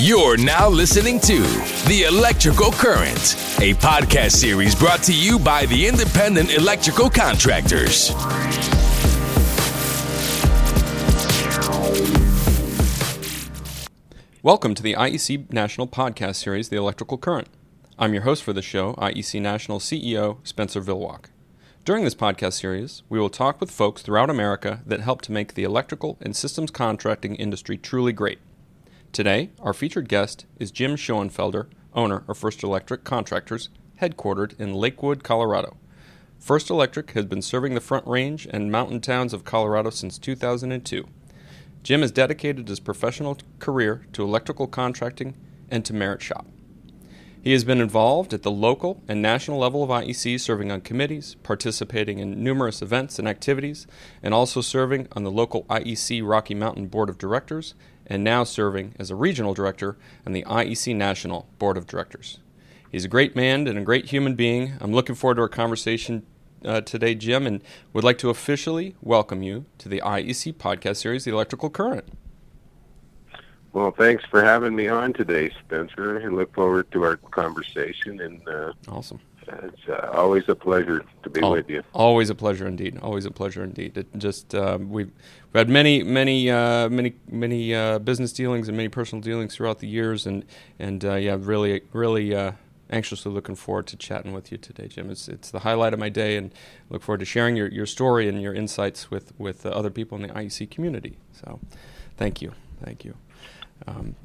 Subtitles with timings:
[0.00, 1.40] You're now listening to
[1.88, 8.12] The Electrical Current, a podcast series brought to you by the Independent Electrical Contractors.
[14.44, 17.48] Welcome to the IEC National podcast series, The Electrical Current.
[17.98, 21.24] I'm your host for the show, IEC National CEO Spenser Villwock.
[21.84, 25.54] During this podcast series, we will talk with folks throughout America that help to make
[25.54, 28.38] the electrical and systems contracting industry truly great.
[29.12, 35.24] Today, our featured guest is Jim Schoenfelder, owner of First Electric Contractors, headquartered in Lakewood,
[35.24, 35.76] Colorado.
[36.38, 41.08] First Electric has been serving the Front Range and mountain towns of Colorado since 2002.
[41.82, 45.34] Jim has dedicated his professional career to electrical contracting
[45.70, 46.46] and to merit shop.
[47.40, 51.36] He has been involved at the local and national level of IEC, serving on committees,
[51.42, 53.86] participating in numerous events and activities,
[54.22, 57.74] and also serving on the local IEC Rocky Mountain Board of Directors,
[58.08, 62.38] and now serving as a regional director on the IEC National Board of Directors.
[62.90, 64.74] He's a great man and a great human being.
[64.80, 66.24] I'm looking forward to our conversation
[66.64, 71.24] uh, today, Jim, and would like to officially welcome you to the IEC podcast series,
[71.24, 72.04] The Electrical Current.
[73.72, 76.22] Well, thanks for having me on today, Spenser.
[76.24, 79.20] I look forward to our conversation, and uh, awesome.
[79.62, 81.82] It's uh, always a pleasure to be with you.
[81.92, 82.98] Always a pleasure indeed.
[83.00, 83.96] Always a pleasure indeed.
[83.96, 88.76] It just uh, we've, we've had many, many, uh, many, many uh, business dealings and
[88.76, 90.44] many personal dealings throughout the years, and
[90.78, 92.52] and uh, yeah, really, really uh,
[92.90, 95.10] anxiously looking forward to chatting with you today, Jim.
[95.10, 96.52] It's it's the highlight of my day, and
[96.90, 100.22] look forward to sharing your, your story and your insights with with other people in
[100.22, 101.16] the IEC community.
[101.32, 101.60] So,
[102.16, 103.14] thank you, thank you.
[103.86, 104.16] Um,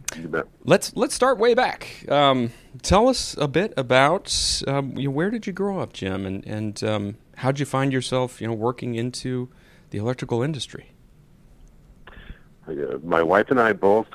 [0.64, 2.06] let's let's start way back.
[2.10, 2.52] Um,
[2.82, 6.46] tell us a bit about um, you know, where did you grow up, Jim, and
[6.46, 9.50] and um, how did you find yourself, you know, working into
[9.92, 10.92] the electrical industry?
[12.68, 14.08] Uh, my wife and I both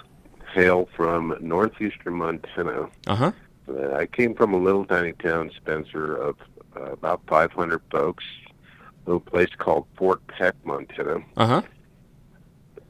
[0.54, 2.88] hail from northeastern Montana.
[3.06, 3.32] Uh-huh.
[3.68, 6.36] Uh, I came from a little tiny town, Spenser, of
[6.74, 11.22] uh, about 500 folks, a little place called Fort Peck, Montana.
[11.36, 11.62] Uh huh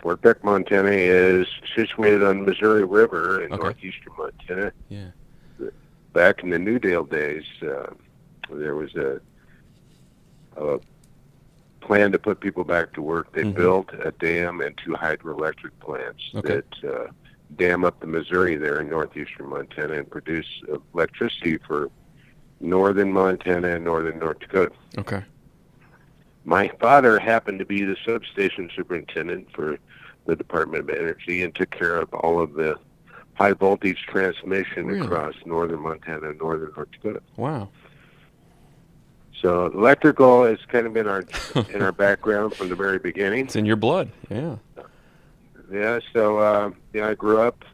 [0.01, 3.63] Fort Peck, Montana is situated on the Missouri River in Okay.
[3.63, 4.73] northeastern Montana.
[4.89, 5.09] Yeah.
[6.13, 7.93] Back in the New Deal days, uh,
[8.51, 9.21] there was a,
[10.57, 10.79] a
[11.81, 13.33] plan to put people back to work.
[13.33, 13.55] They Mhm.
[13.55, 16.63] built a dam and two hydroelectric plants Okay.
[16.83, 17.07] that uh,
[17.57, 20.47] dam up the Missouri there in northeastern Montana and produce
[20.95, 21.91] electricity for
[22.61, 24.75] northern Montana and northern North Dakota.
[24.99, 25.23] Okay.
[26.45, 29.79] My father happened to be the substation superintendent for
[30.29, 32.77] the Department of Energy and took care of all of the
[33.35, 35.01] high voltage transmission Really?
[35.01, 37.23] across northern Montana and northern North Dakota.
[37.37, 37.71] Wow.
[39.41, 41.25] So electrical has kind of been our
[41.73, 43.47] in our background from the very beginning.
[43.47, 44.11] It's in your blood.
[44.31, 44.57] Yeah.
[45.73, 47.65] Yeah, so uh, yeah, I grew up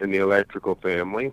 [0.00, 1.32] in the electrical family,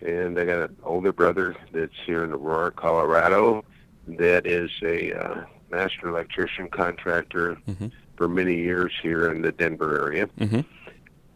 [0.00, 3.64] and I got an older brother that's here in Aurora, Colorado,
[4.06, 7.92] that is a uh, master electrician contractor Mm Mhm.
[8.16, 10.60] For many years here in the Denver area, Mm-hmm.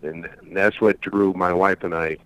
[0.07, 2.17] and that's what drew my wife and I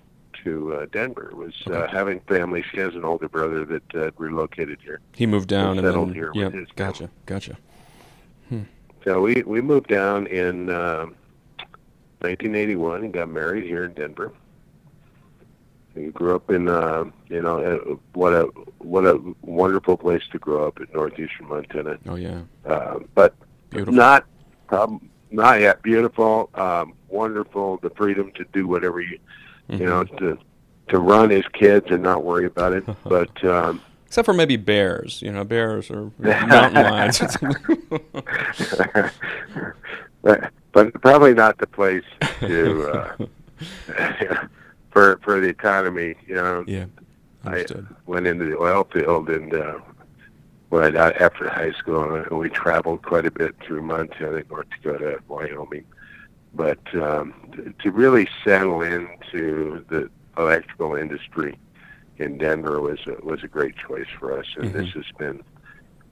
[0.45, 1.93] to uh, Denver was uh, Okay.
[1.93, 2.65] having family.
[2.73, 6.15] She has an older brother that uh, relocated here, He moved down and settled then
[6.15, 6.61] here with yeah.
[6.61, 7.09] his Gotcha.
[7.27, 7.57] Gotcha.
[9.05, 10.71] so we we moved down in.
[10.71, 11.07] Uh,
[12.21, 14.31] 1981 and got married here in Denver.
[15.97, 18.45] We grew up in, uh, you know, uh, what a
[18.79, 21.99] what a wonderful place to grow up in northeastern Montana.
[22.07, 22.43] Oh yeah.
[22.65, 23.35] Uh, but
[23.71, 23.95] Beautiful.
[23.95, 24.25] not,
[24.71, 27.79] um, not yet beautiful, um, wonderful.
[27.83, 29.19] The freedom to do whatever you,
[29.71, 29.81] Mhm.
[29.81, 30.39] you know, to
[30.89, 32.85] to run as kids and not worry about it.
[33.05, 35.23] But um, Except for maybe bears.
[35.23, 37.21] You know, bears or mountain lions.
[40.23, 42.05] but, but probably not the place
[42.41, 43.27] to uh,
[44.91, 46.15] for for the economy.
[46.27, 46.87] You know, yeah.
[47.45, 47.87] I Understood.
[48.07, 49.79] went into the oil field and uh,
[50.73, 55.19] when I after high school, and we traveled quite a bit through Montana, North Dakota,
[55.29, 55.85] Wyoming.
[56.55, 60.09] But um, to, to really settle into the
[60.39, 61.59] electrical industry
[62.17, 65.43] in Denver was a, was a great choice for us, and this has been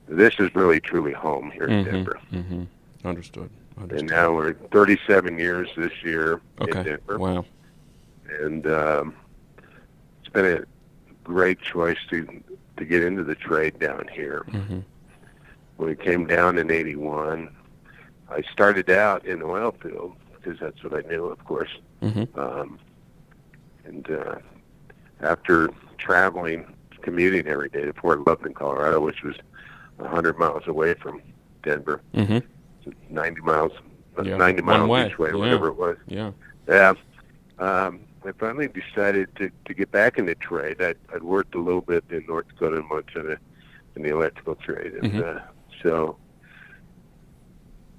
[0.09, 1.91] this is really truly home here in Mhm.
[1.91, 2.19] Denver.
[2.31, 3.09] Mm-hmm.
[3.09, 3.49] Understood.
[3.79, 6.67] And now we're 37 years this year in.
[6.85, 7.19] Denver.
[7.19, 7.47] Wow.
[8.43, 9.15] and um,
[10.21, 10.65] it's been a
[11.25, 12.43] great choice to
[12.81, 14.45] to get into the trade down here.
[14.49, 14.81] Mm-hmm.
[15.77, 17.55] When we came down in '81,
[18.31, 21.71] I started out in the oil field because that's what I knew, of course.
[22.03, 22.39] Mm-hmm.
[22.39, 22.79] Um,
[23.85, 24.37] and uh,
[25.21, 29.37] after traveling, commuting every day to Fort Lupton, Colorado, which was
[29.97, 31.23] 100 miles away from
[31.63, 32.39] Denver, Mm-hmm.
[33.11, 33.73] 90 miles,
[34.23, 35.37] Yeah, 90 miles way, each way, yeah.
[35.37, 35.97] whatever it was.
[36.07, 36.33] Yeah.
[36.69, 36.95] Yeah.
[37.59, 40.83] Um, I finally decided to, to get back into trade.
[40.83, 43.39] I'd, I'd worked a little bit in North Dakota and Montana
[43.97, 45.37] in the electrical trade, and Mhm.
[45.37, 45.41] uh,
[45.83, 46.17] so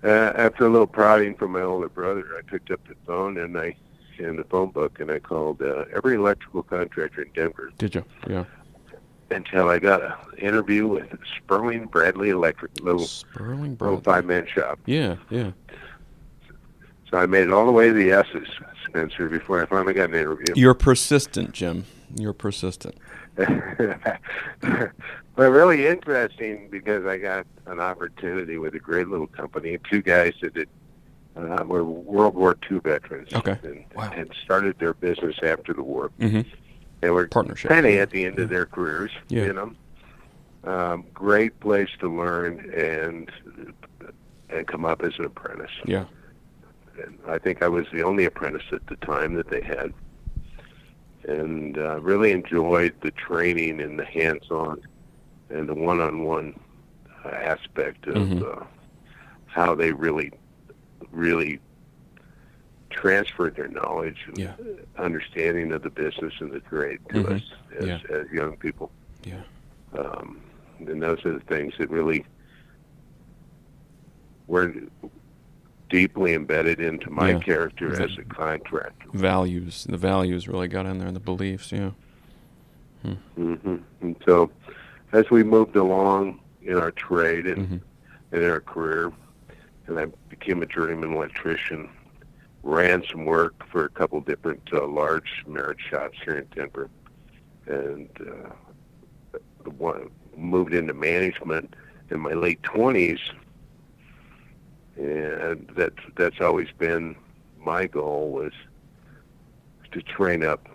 [0.04, 3.58] uh, after a little prodding from my older brother, I picked up the phone and
[3.58, 3.76] I
[4.20, 8.06] in the phone book and I called uh, every electrical contractor in Denver Did you?
[8.30, 8.44] Yeah.
[9.32, 11.08] until I got an interview with
[11.38, 14.02] Sperling Bradley Electric, little Sperling little Bradley.
[14.04, 14.80] five man shop.
[14.86, 15.52] Yeah, yeah.
[17.10, 18.48] So I made it all the way to the S's,
[18.92, 20.54] Spenser, before I finally got an interview.
[20.56, 21.86] You're persistent, Jim.
[22.16, 22.96] You're persistent.
[23.38, 24.92] but
[25.38, 30.54] really interesting because I got an opportunity with a great little company, two guys that
[30.54, 30.68] did,
[31.38, 33.58] uh, were World War II veterans Okay.
[33.64, 34.10] and Wow.
[34.12, 36.12] had started their business after the war.
[36.20, 36.42] Mm-hmm.
[37.00, 37.70] They were Partnership.
[37.70, 39.46] kind of at the end of their careers, Yeah.
[39.46, 39.72] you know.
[40.64, 43.32] Um, great place to learn and
[44.50, 45.72] and come up as an apprentice.
[45.86, 46.06] Yeah.
[47.04, 49.94] And I think I was the only apprentice at the time that they had,
[51.28, 54.82] and uh, really enjoyed the training and the hands-on
[55.50, 56.60] and the one-on-one
[57.26, 58.62] uh, aspect of Mhm.
[58.62, 58.66] uh,
[59.46, 60.32] how they really,
[61.12, 61.60] really
[62.90, 64.56] transferred their knowledge and Yeah.
[64.98, 67.32] understanding of the business and the trade to Mhm.
[67.36, 68.00] us as, Yeah.
[68.10, 68.92] as young people.
[69.24, 69.44] Yeah.
[69.94, 70.42] Um,
[70.80, 72.26] and those are the things that really
[74.48, 74.74] were
[75.92, 77.40] deeply embedded into my Yeah.
[77.40, 79.10] character Va- as a contractor.
[79.14, 79.84] Values.
[79.88, 81.72] The values really got in there, and the beliefs.
[81.72, 81.92] Yeah.
[83.36, 84.50] hmm And so,
[85.12, 87.82] as we moved along in our trade and, Mhm.
[88.32, 89.12] and in our career,
[89.88, 91.90] and I became a journeyman electrician,
[92.64, 96.90] ran some work for a couple different uh, large merit shops here in Denver,
[97.68, 101.76] and uh, the one, moved into management
[102.12, 103.20] in my late twenties,
[104.98, 107.16] and that's that's always been
[107.64, 108.54] my goal was
[109.92, 110.68] to train up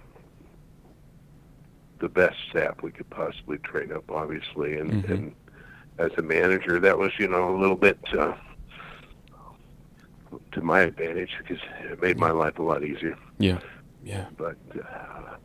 [1.99, 5.11] the best staff we could possibly train up, obviously, and, Mhm.
[5.11, 5.35] and
[5.99, 8.35] as a manager, that was you know a little bit uh,
[10.53, 13.17] to my advantage because it made my life a lot easier.
[13.39, 13.59] Yeah.
[14.05, 14.27] Yeah.
[14.37, 15.37] But uh,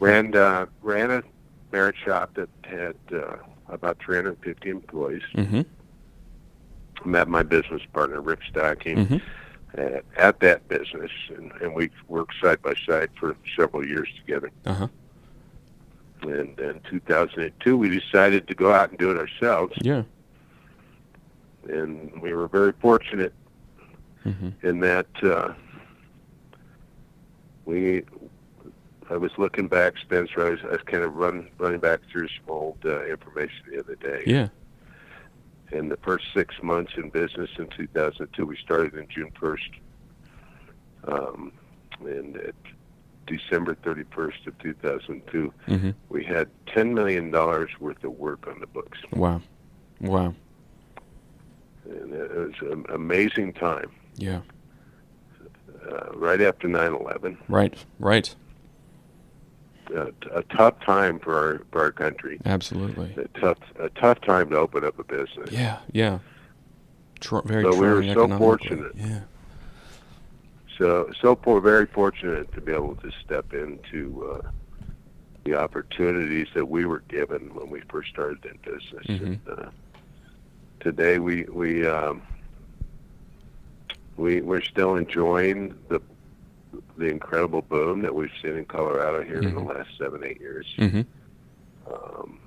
[0.00, 1.22] ran uh, ran a
[1.72, 3.36] merit shop that had uh,
[3.68, 5.22] about 350 employees.
[5.34, 5.60] Mm-hmm.
[7.04, 9.80] Met my business partner Rick Stocking Mm-hmm.
[9.80, 14.50] at, at that business, and, and we worked side by side for several years together.
[14.66, 14.88] Uh huh.
[16.22, 20.02] And in 2002, we decided to go out and do it ourselves, Yeah.
[21.68, 23.32] and we were very fortunate
[24.24, 24.50] Mm-hmm.
[24.66, 25.52] in that uh,
[27.64, 28.04] we.
[29.10, 30.46] I was looking back, Spenser.
[30.46, 33.80] I was, I was kind of run, running back through some old uh, information the
[33.80, 34.22] other day.
[34.26, 34.48] Yeah.
[35.72, 39.70] In the first six months in business in 2002, we started in June 1st,
[41.08, 41.52] um,
[42.04, 42.54] and at
[43.26, 45.90] December 31st of 2002, Mm-hmm.
[46.10, 49.40] we had 10 million dollars worth of work on the books, Wow.
[50.00, 50.34] Wow.
[51.88, 53.90] and it was an amazing time.
[54.16, 54.40] Yeah.
[55.90, 57.74] Uh, right after 9/11, Right.
[57.98, 58.34] Right.
[59.94, 62.40] Uh, a tough time for our for our country.
[62.44, 63.14] Absolutely.
[63.16, 65.50] A tough a tough time to open up a business.
[65.50, 65.78] Yeah.
[65.92, 66.18] Yeah.
[67.20, 68.92] Tr- very So we were so fortunate.
[68.96, 69.20] Yeah.
[70.78, 74.50] So so for very fortunate to be able to step into uh,
[75.44, 79.06] the opportunities that we were given when we first started in business.
[79.06, 79.38] Mhm.
[79.46, 79.70] And, uh,
[80.80, 82.22] today we we um,
[84.16, 86.00] we we're still enjoying the
[87.02, 89.74] the incredible boom that we've seen in Colorado here in the Mhm.
[89.76, 90.66] last seven eight years.
[90.78, 91.00] Mm-hmm.
[91.92, 92.38] Um,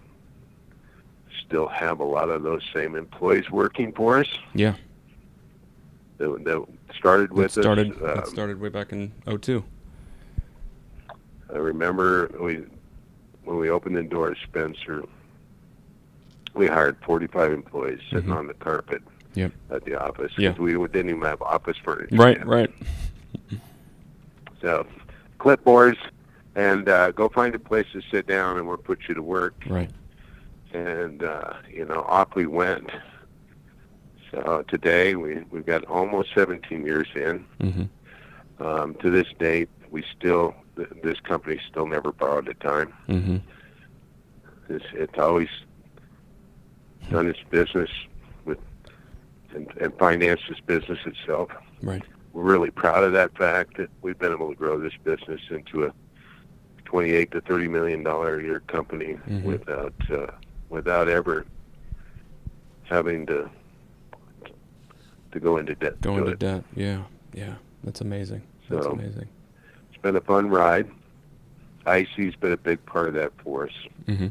[1.46, 4.28] still have a lot of those same employees working for us.
[4.54, 4.76] Yeah.
[6.18, 6.66] That, that
[6.98, 7.92] started That with started.
[7.92, 8.00] us.
[8.00, 9.64] that um, started way back in '02.
[11.54, 12.64] I remember we
[13.44, 15.04] when we opened the door doors, Spenser.
[16.56, 18.36] We hired 45 employees sitting Mhm.
[18.38, 19.52] on the carpet Yep.
[19.72, 20.32] at the office.
[20.38, 20.54] Yeah.
[20.58, 22.16] we didn't even have office furniture.
[22.16, 22.38] Right.
[22.38, 22.48] yet.
[22.48, 22.72] Right.
[24.66, 24.88] So,
[25.38, 26.00] clipboards,
[26.56, 29.54] and uh, go find a place to sit down, and we'll put you to work.
[29.68, 29.92] Right.
[30.74, 32.90] And uh, you know, off we went.
[34.32, 37.46] So today we we've got almost 17 years in.
[37.62, 38.64] Mm-hmm.
[38.64, 42.92] Um, to this date, we still th- this company still never borrowed a dime.
[43.08, 43.38] Mm-hmm.
[44.70, 45.50] It's, it's always
[47.12, 47.92] done its business
[48.46, 48.58] with
[49.54, 51.50] and, and financed its business itself.
[51.84, 52.02] Right.
[52.36, 55.86] We're really proud of that fact that we've been able to grow this business into
[55.86, 55.94] a
[56.84, 59.44] 28 to 30 million dollar a year company Mhm.
[59.44, 60.28] without uh,
[60.70, 61.46] without ever
[62.84, 63.50] having to
[65.32, 66.02] to go into debt.
[66.02, 66.40] Go to into it.
[66.40, 66.64] debt.
[66.76, 67.04] Yeah.
[67.34, 67.56] Yeah.
[67.86, 68.42] That's amazing.
[68.70, 69.30] That's So- amazing.
[69.94, 70.88] It's been a fun ride.
[71.86, 73.74] IEC's been a big part of that for us.
[74.08, 74.28] Mm-hmm.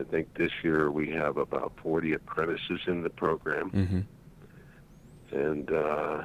[0.00, 5.36] I think this year we have about 40 apprentices in the program, Mm-hmm.
[5.36, 6.24] and uh,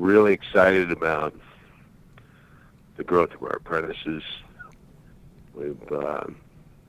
[0.00, 1.34] really excited about
[2.96, 4.22] the growth of our apprentices.
[5.54, 6.24] We've, uh,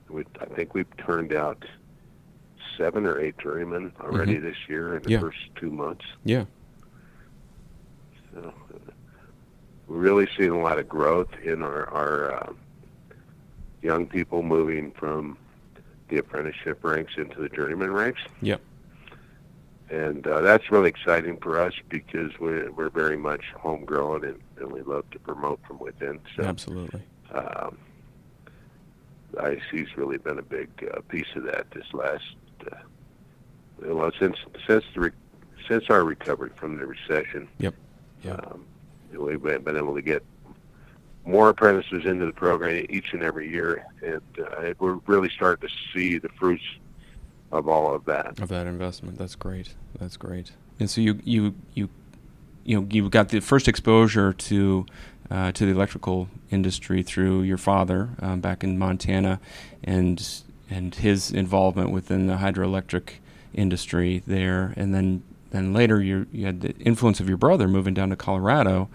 [0.08, 1.62] we, I think we've turned out
[2.78, 5.20] seven or eight journeymen already this year in the Yeah.
[5.20, 6.04] first two months.
[6.24, 6.46] Yeah.
[8.32, 8.52] So,
[9.86, 12.52] we're really seeing a lot of growth in our, our uh,
[13.82, 15.36] young people moving from
[16.08, 18.22] the apprenticeship ranks into the journeyman ranks.
[18.40, 18.62] Yep.
[19.92, 24.72] And uh, that's really exciting for us because we're, we're very much homegrown and, and
[24.72, 26.18] we love to promote from within.
[26.34, 27.02] So Absolutely.
[27.34, 27.76] um,
[29.34, 32.24] IEC's really been a big uh, piece of that this last,
[32.72, 32.76] uh,
[33.82, 35.10] well, since since the re-
[35.68, 37.46] since our recovery from the recession.
[37.58, 37.74] Yep.
[38.22, 38.46] Yep.
[38.46, 38.64] Um,
[39.12, 40.24] we've been been able to get
[41.26, 45.74] more apprentices into the program each and every year, and uh, we're really starting to
[45.92, 46.64] see the fruits
[47.52, 48.40] of all of that.
[48.40, 49.18] of that investment.
[49.18, 49.74] That's great.
[49.98, 50.52] That's great.
[50.80, 51.88] And so you you you
[52.64, 54.86] you know you got the first exposure to
[55.30, 59.38] uh, to the electrical industry through your father um, back in Montana,
[59.84, 63.14] and and his involvement within the hydroelectric
[63.54, 67.94] industry there, and then then later you you had the influence of your brother moving
[67.94, 68.88] down to Colorado.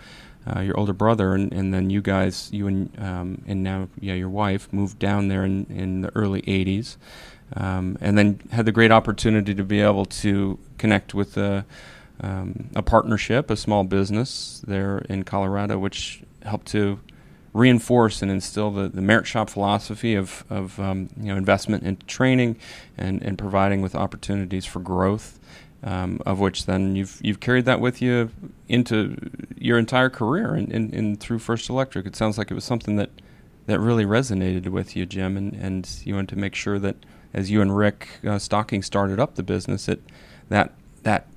[0.56, 4.14] Uh, your older brother, and, and then you guys, you and um, and now yeah,
[4.14, 6.96] your wife moved down there in, in the early '80s,
[7.56, 11.66] um, and then had the great opportunity to be able to connect with a,
[12.22, 17.00] um, a partnership, a small business there in Colorado, which helped to
[17.54, 21.98] reinforce and instill the, the merit shop philosophy of, of um, you know investment in
[22.08, 22.56] training
[22.98, 25.40] and, and providing with opportunities for growth.
[25.84, 28.32] Um, of which then you've you've carried that with you
[28.68, 29.16] into
[29.60, 32.08] your entire career and, through First Electric.
[32.08, 33.12] It sounds like it was something that,
[33.68, 36.96] that really resonated with you, Jim, and, and you wanted to make sure that
[37.34, 40.00] as you and Rick uh, Stocking started up the business, that
[40.50, 41.28] that that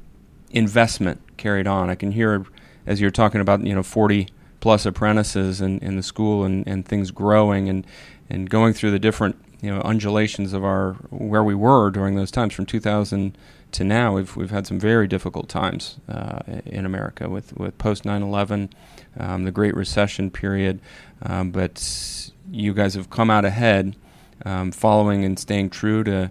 [0.51, 1.91] investment carried on.
[1.91, 2.45] I can hear
[2.87, 4.29] as you're talking about you know 40
[4.61, 7.87] plus apprentices in, in the school and, and things growing and
[8.29, 12.31] and going through the different you know undulations of our where we were during those
[12.31, 13.37] times from 2000
[13.73, 14.15] to now.
[14.15, 18.71] We've we've had some very difficult times uh, in America with with post 9/11,
[19.19, 20.81] um, the Great Recession period,
[21.23, 23.97] um, but you guys have come out ahead,
[24.45, 26.31] um, following and staying true to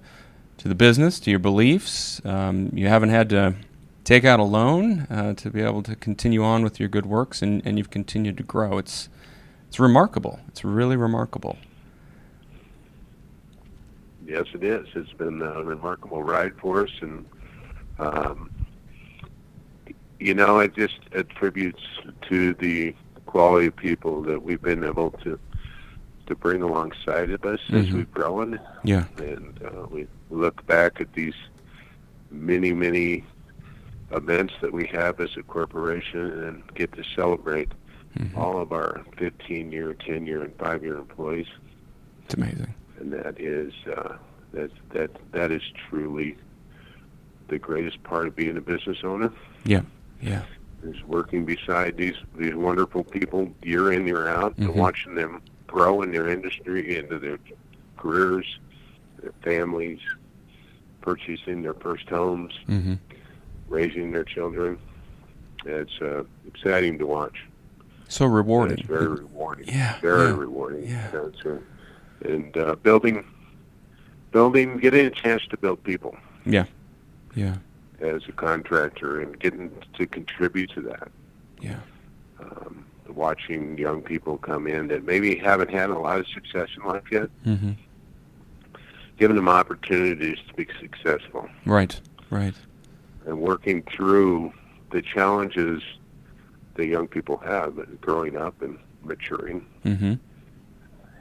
[0.58, 2.22] to the business, to your beliefs.
[2.26, 3.56] Um, you haven't had to
[4.04, 7.42] take out a loan uh, to be able to continue on with your good works,
[7.42, 8.78] and, and you've continued to grow.
[8.78, 9.08] It's
[9.68, 10.40] it's remarkable.
[10.48, 11.58] It's really remarkable.
[14.26, 14.88] Yes, it is.
[14.96, 17.26] It's been a remarkable ride for us, and
[18.00, 18.50] um,
[20.20, 21.82] you know, it just attributes
[22.30, 22.94] to the
[23.26, 25.40] quality of people that we've been able to
[26.30, 27.94] to bring alongside of us as Mhm.
[27.94, 28.60] we've grown.
[28.84, 29.06] Yeah.
[29.18, 31.34] And uh, we look back at these
[32.32, 33.26] many, many
[34.12, 37.72] events that we have as a corporation and get to celebrate
[38.18, 38.38] Mhm.
[38.38, 41.48] all of our 15 year, 10 year, and 5 year employees.
[42.26, 42.74] It's amazing.
[43.00, 44.14] And that is, uh,
[44.54, 46.38] that, that, that is truly
[47.50, 49.32] the greatest part of being a business owner
[49.66, 49.82] Yeah.
[50.22, 50.44] Yeah.
[50.84, 54.66] is working beside these, these wonderful people year in, year out, Mhm.
[54.66, 57.38] and watching them grow in their industry, into their
[57.98, 58.60] careers,
[59.22, 60.00] their families,
[61.02, 62.96] purchasing their first homes, Mm-hmm.
[63.68, 64.78] raising their children.
[65.66, 67.46] It's uh, exciting to watch.
[68.08, 68.80] So And rewarding.
[68.80, 69.68] It's very rewarding.
[69.68, 70.88] Yeah, Very yeah, rewarding.
[70.88, 71.12] yeah.
[71.46, 71.58] Uh,
[72.26, 73.24] and uh, building,
[74.32, 76.66] building, getting a chance to build people Yeah.
[77.36, 77.58] Yeah.
[78.02, 81.10] as a contractor and getting to contribute to that.
[81.62, 81.80] Yeah.
[82.40, 82.86] Um,
[83.20, 87.04] watching young people come in that maybe haven't had a lot of success in life
[87.12, 87.72] yet, Mm-hmm.
[89.18, 92.00] giving them opportunities to be successful Right.
[92.30, 92.56] Right.
[93.26, 94.54] and working through
[94.92, 95.84] the challenges
[96.76, 100.14] that young people have growing up and maturing, Mm-hmm.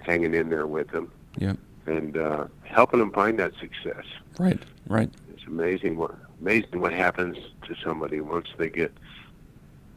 [0.03, 1.59] hanging in there with them, Yep.
[1.87, 4.05] and uh, helping them find that success.
[4.39, 4.63] Right.
[4.87, 5.11] Right.
[5.35, 7.37] It's amazing what amazing what happens
[7.67, 8.93] to somebody once they get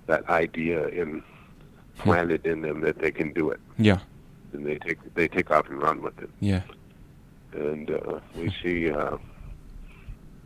[0.07, 1.21] that idea in
[1.97, 3.99] planted in them that they can do it, Yeah.
[4.53, 6.29] and they take they take off and run with it.
[6.39, 6.61] Yeah.
[7.53, 9.17] And uh, we see, uh,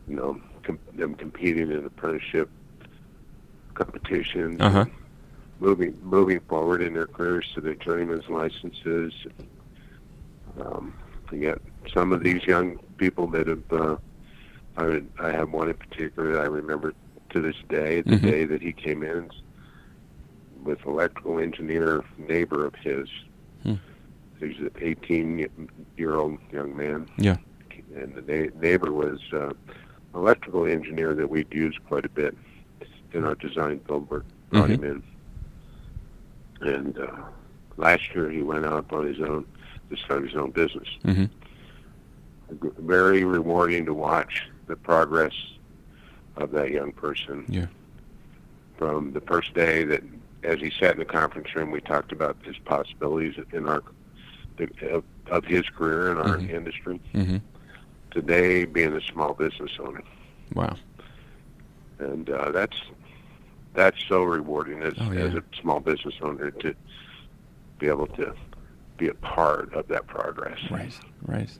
[0.08, 2.50] you know, com- them competing in apprenticeship
[3.74, 4.84] competitions, Uh-huh.
[5.60, 9.12] moving moving forward in their careers to their journeyman's licenses.
[10.60, 10.94] Um,
[11.32, 11.60] you got
[11.92, 13.62] some of these young people that have.
[13.72, 13.96] Uh,
[14.78, 16.92] I, I have one in particular that I remember
[17.30, 18.22] to this day, the Mhm.
[18.22, 19.30] day that he came in,
[20.66, 23.08] with electrical engineer neighbor of his.
[23.62, 23.74] Hmm.
[24.40, 25.48] He's an 18
[25.96, 27.08] year old young man.
[27.16, 27.36] Yeah.
[27.94, 29.52] And the na- neighbor was uh,
[30.14, 32.36] electrical engineer that we'd used quite a bit
[33.12, 34.24] in our design build work.
[34.50, 34.74] Brought Mhm.
[34.74, 34.84] him
[36.60, 36.68] in.
[36.68, 37.06] And uh,
[37.76, 39.46] last year he went out on his own
[39.90, 40.88] to start his own business.
[41.04, 41.24] Mm-hmm.
[42.86, 45.32] Very rewarding to watch the progress
[46.36, 47.66] of that young person Yeah.
[48.78, 50.02] from the first day that
[50.46, 53.82] as he sat in the conference room we talked about his possibilities in our
[54.56, 56.50] the, of, of his career in our Mhm.
[56.50, 57.36] industry Mm-hmm.
[58.10, 60.02] today being a small business owner
[60.54, 60.76] Wow.
[61.98, 62.80] and uh, that's
[63.74, 65.24] that's so rewarding as Oh, yeah.
[65.24, 66.74] as a small business owner to
[67.78, 68.32] be able to
[68.96, 70.98] be a part of that progress Right.
[71.26, 71.50] Right.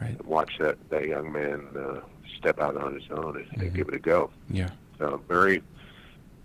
[0.00, 0.24] Right.
[0.26, 2.00] watch that that young man uh,
[2.36, 3.74] step out on his own and, and Mhm.
[3.76, 4.70] give it a go Yeah.
[4.98, 5.62] so very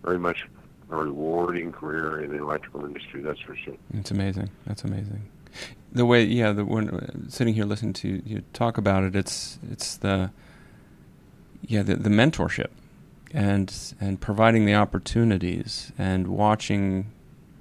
[0.03, 0.47] very much
[0.91, 4.49] a rewarding career in the electrical industry that's for sure It's amazing.
[4.65, 5.29] That's amazing.
[5.91, 9.97] The way, yeah, the when sitting here listening to you talk about it, it's it's
[9.97, 10.31] the
[11.65, 12.69] yeah the the mentorship
[13.33, 17.11] and and providing the opportunities and watching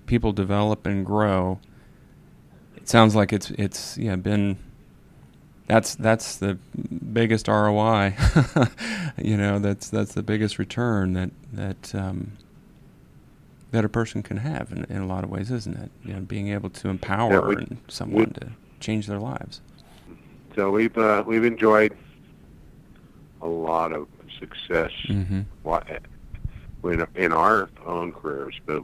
[0.06, 1.58] people develop and grow.
[2.76, 4.58] It sounds like it's it's yeah been
[5.68, 6.58] that's that's the
[7.12, 8.16] biggest ROI.
[9.23, 12.32] you know, that's that's the biggest return that that um,
[13.70, 15.90] that a person can have in, in a lot of ways, isn't it?
[16.04, 19.60] You know, being able to empower we- someone we- to change their lives.
[20.54, 21.96] so we've uh, we've enjoyed
[23.42, 24.06] a lot of
[24.38, 25.40] success Mm-hmm.
[26.84, 28.82] in, in our own careers, but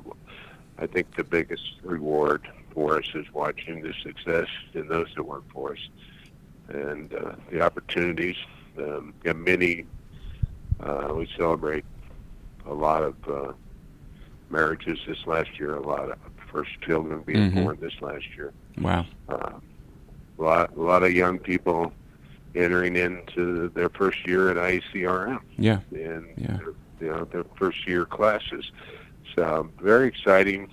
[0.79, 5.45] I think the biggest reward for us is watching the success in those that work
[5.53, 5.79] for us
[6.69, 8.37] and uh, the opportunities.
[8.79, 9.85] Um, yeah, many,
[10.81, 11.85] uh, we celebrate
[12.67, 13.53] a lot of uh,
[14.59, 16.19] marriages this last year, a lot of
[16.51, 17.65] first children being Mhm.
[17.65, 18.53] born this last year.
[18.81, 19.05] Wow.
[19.29, 19.51] Uh,
[20.39, 21.93] a lot, a lot of young people
[22.55, 25.81] entering into their first year at ICRM Yeah.
[25.93, 26.57] and Yeah.
[26.59, 28.71] their, you know their first year classes.
[29.35, 30.69] So very exciting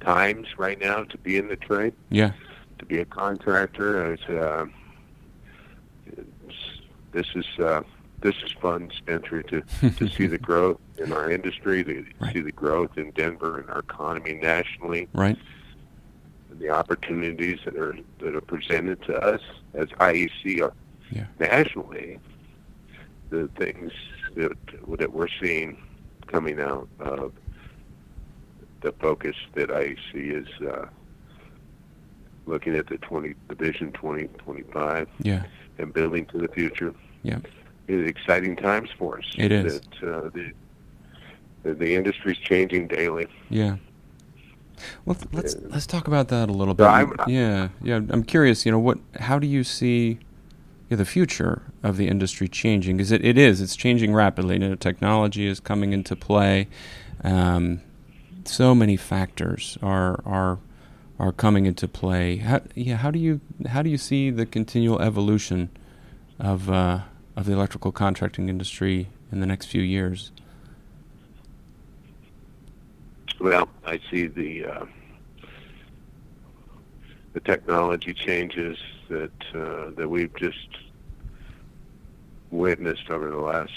[0.00, 2.32] times right now to be in the trade, Yeah.
[2.78, 4.12] to be a contractor.
[4.14, 4.64] It's, uh,
[6.06, 6.80] it's,
[7.12, 7.82] this is uh,
[8.20, 12.32] this is fun, Spenser, to to see the growth in our industry, to Right.
[12.32, 15.36] see the growth in Denver and our economy nationally, Right.
[16.50, 19.40] and the opportunities that are that are presented to us
[19.74, 20.72] as IEC are
[21.10, 21.26] Yeah.
[21.38, 22.18] nationally.
[23.30, 23.92] The things
[24.34, 24.52] that
[24.98, 25.76] that we're seeing
[26.26, 27.32] coming out of
[28.80, 30.86] the focus that IEC is uh,
[32.46, 35.44] looking at the 20 the vision 2025 Yeah.
[35.78, 36.94] and building to the future.
[37.22, 37.38] Yeah.
[37.88, 39.24] Exciting times for us.
[39.38, 39.80] It is.
[39.80, 40.52] That, uh, the,
[41.62, 43.28] the the industry's changing daily.
[43.48, 43.76] Yeah.
[45.04, 46.84] Well, let's let's talk about that a little bit.
[46.84, 48.00] I'm- yeah, yeah.
[48.10, 48.66] I'm curious.
[48.66, 48.98] You know, what?
[49.20, 50.18] How do you see
[50.90, 52.96] yeah, the future of the industry changing?
[52.96, 53.60] Because it, it is.
[53.60, 54.54] It's changing rapidly.
[54.54, 56.68] You know, technology is coming into play.
[57.24, 57.80] Um,
[58.44, 60.58] so many factors are are
[61.18, 62.36] are coming into play.
[62.38, 62.96] How, yeah.
[62.96, 65.70] How do you how do you see the continual evolution
[66.38, 67.00] of uh,
[67.36, 70.32] of the electrical contracting industry in the next few years?
[73.38, 74.86] Well, I see the uh,
[77.34, 78.78] the technology changes
[79.10, 80.68] that uh, that we've just
[82.50, 83.72] witnessed over the last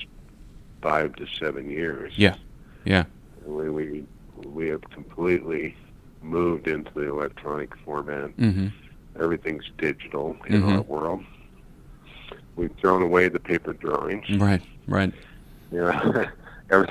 [0.82, 2.14] five to seven years.
[2.16, 2.36] Yeah.
[2.86, 3.04] Yeah.
[3.46, 4.06] we we,
[4.46, 5.76] we have completely
[6.22, 8.36] moved into the electronic format.
[8.38, 8.68] Mm-hmm.
[9.22, 10.76] Everything's digital in Mhm.
[10.78, 11.24] our world.
[12.60, 14.30] We've thrown away the paper drawings.
[14.38, 14.62] Right.
[14.86, 15.14] Right.
[15.72, 16.26] You know,
[16.70, 16.90] every,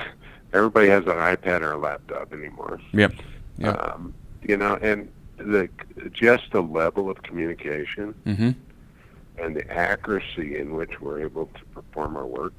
[0.51, 2.79] everybody has an iPad or a laptop anymore.
[2.91, 3.13] Yep.
[3.59, 3.79] Yep.
[3.93, 5.69] Um, you know, and the
[6.11, 8.49] just the level of communication Mm-hmm.
[9.37, 12.53] and the accuracy in which we're able to perform our work,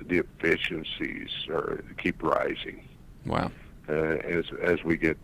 [0.00, 2.82] the efficiencies are keep rising
[3.26, 3.50] Wow.
[3.90, 5.18] uh, as as we get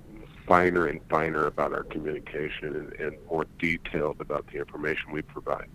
[0.46, 5.68] finer and finer about our communication and, and more detailed about the information we provide.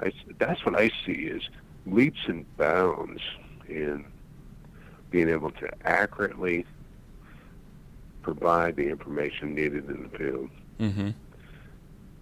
[0.00, 1.42] I that's what I see is
[1.86, 3.20] leaps and bounds
[3.68, 4.04] in
[5.10, 6.64] being able to accurately
[8.22, 11.10] provide the information needed in the field Mm-hmm.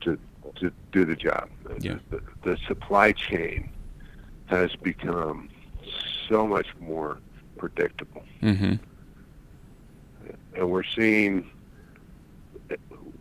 [0.00, 0.18] to
[0.56, 1.48] to do the job.
[1.80, 1.98] Yeah.
[2.10, 3.70] The, the supply chain
[4.46, 5.48] has become
[6.28, 7.18] so much more
[7.58, 8.74] predictable, Mm-hmm.
[10.58, 11.48] And we're seeing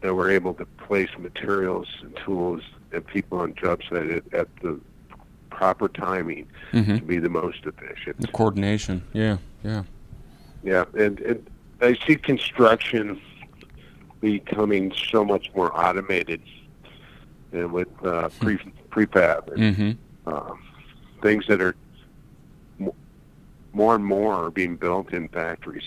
[0.02, 4.48] that we're able to place materials and tools and people on job site at, at
[4.62, 4.80] the
[5.50, 6.98] proper timing Mm-hmm.
[6.98, 8.20] to be the most efficient.
[8.20, 9.02] The coordination.
[9.14, 9.38] Yeah.
[9.64, 9.84] Yeah.
[10.64, 11.50] yeah, and, and
[11.82, 13.22] I see construction
[14.20, 16.42] becoming so much more automated,
[17.54, 18.58] and with uh, pre
[18.92, 19.92] prefab and Mm-hmm.
[20.30, 20.54] uh,
[21.22, 21.76] things that are
[23.72, 25.84] more and more are being built in factories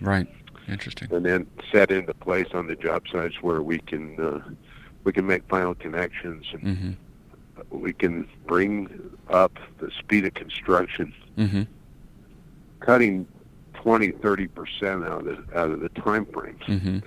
[0.00, 0.26] Right.
[0.72, 1.08] Interesting.
[1.12, 4.40] and then set into place on the job sites where we can uh,
[5.04, 7.78] we can make final connections and Mm-hmm.
[7.78, 8.88] we can bring
[9.28, 11.62] up the speed of construction, Mm-hmm.
[12.80, 13.26] cutting
[13.74, 16.98] 20, 30 percent out of the out of the time frames, Mm-hmm.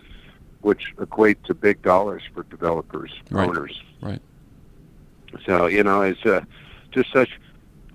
[0.62, 3.48] which equate to big dollars for developers, Right.
[3.50, 3.82] owners.
[4.02, 4.22] Right.
[5.46, 6.42] So you know, it's uh,
[6.92, 7.30] just such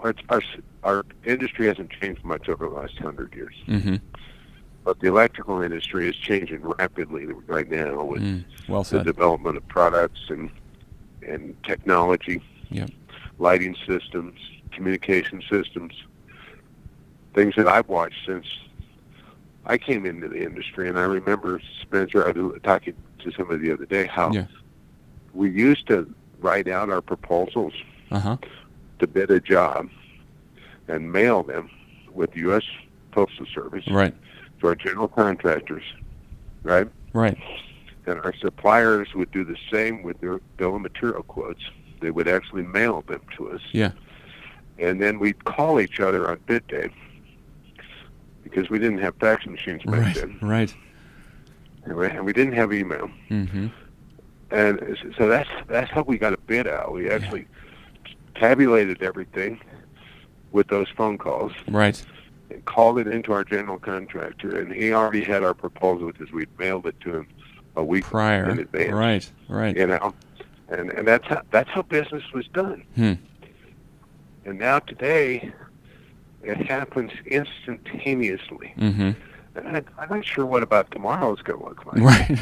[0.01, 0.43] our, our
[0.83, 3.97] our industry hasn't changed much over the last hundred years, Mm-hmm.
[4.85, 8.45] But the electrical industry is changing rapidly right now with Mm.
[8.69, 10.51] Well the development of products and
[11.27, 12.41] and technology,
[12.71, 12.91] Yep.
[13.39, 14.39] lighting systems,
[14.73, 15.93] communication systems,
[17.35, 18.47] things that I've watched since
[19.67, 20.89] I came into the industry.
[20.89, 24.47] And I remember Spenser, I was talking to somebody the other day how Yeah.
[25.35, 27.75] we used to write out our proposals
[28.11, 28.39] Uh-huh.
[28.99, 29.91] to bid a job
[30.89, 31.69] and mail them
[32.15, 32.65] with U.S.
[33.13, 34.15] Postal Service Right.
[34.61, 35.83] To our general contractors,
[36.63, 36.89] right?
[37.13, 37.39] Right.
[38.07, 41.61] and our suppliers would do the same with their bill of material quotes.
[42.01, 43.61] They would actually mail them to us.
[43.73, 43.93] Yeah.
[44.79, 46.91] And then we'd call each other on bid day
[48.43, 50.15] because we didn't have fax machines back Right.
[50.15, 50.75] then, Right.
[51.85, 53.11] and we- and we didn't have email.
[53.31, 53.67] Mm-hmm.
[54.51, 56.93] And so that's that's how we got a bid out.
[56.93, 57.47] We actually
[58.35, 59.61] tabulated everything
[60.53, 62.03] with those phone calls Right.
[62.65, 66.87] Called it into our general contractor, and he already had our proposal because we'd mailed
[66.87, 67.29] it to him
[67.77, 68.51] a week Prior.
[68.51, 68.93] in advance.
[68.93, 69.31] Right.
[69.49, 69.77] Right.
[69.77, 70.15] you know,
[70.69, 72.85] and and that's how that's how business was done.
[72.95, 73.13] Hmm.
[74.45, 75.53] And now today,
[76.43, 78.75] it happens instantaneously.
[78.79, 79.11] Mm-hmm.
[79.57, 82.01] And I, I'm not sure what about tomorrow is going to look like.
[82.01, 82.39] Right.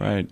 [0.00, 0.28] right.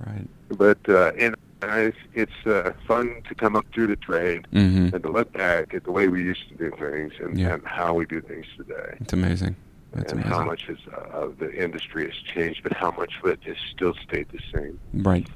[0.00, 0.28] Right.
[0.48, 4.94] But uh, and it's, it's uh, fun to come up through the trade Mm-hmm.
[4.94, 7.54] and to look back at the way we used to do things and, Yeah.
[7.54, 8.96] and how we do things today.
[9.00, 9.56] It's amazing.
[9.92, 10.38] That's and amazing.
[10.38, 13.56] how much is, uh, of the industry has changed, but how much of it has
[13.74, 14.78] still stayed the same.
[14.94, 15.28] Right.